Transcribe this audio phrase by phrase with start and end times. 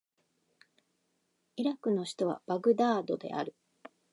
[1.57, 3.53] イラクの首都はバグダードである